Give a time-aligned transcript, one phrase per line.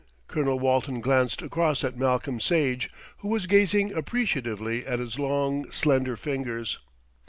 [0.27, 6.17] Colonel Walton glanced across at Malcolm Sage, who was gazing appreciatively at his long, lender
[6.17, 6.79] fingers.